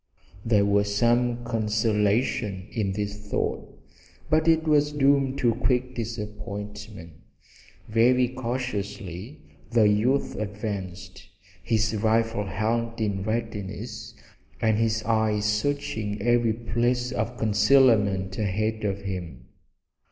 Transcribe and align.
There 0.43 0.65
was 0.65 0.95
some 0.97 1.43
consolation 1.43 2.67
in 2.71 2.93
this 2.93 3.17
thought, 3.17 3.71
but 4.31 4.47
it 4.47 4.63
was 4.63 4.93
doomed 4.93 5.37
to 5.37 5.53
quick 5.53 5.93
disappointment. 5.93 7.21
Very 7.87 8.27
cautiously 8.29 9.43
the 9.69 9.87
youth 9.87 10.35
advanced, 10.37 11.29
his 11.61 11.95
rifle 11.97 12.45
held 12.47 12.99
in 12.99 13.21
readiness 13.21 14.15
and 14.59 14.79
his 14.79 15.03
eyes 15.03 15.45
searching 15.45 16.19
every 16.19 16.53
place 16.53 17.11
of 17.11 17.37
concealment 17.37 18.39
ahead 18.39 18.83
of 18.83 19.01
him. 19.01 19.49